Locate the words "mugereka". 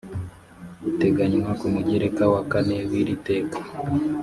1.73-2.23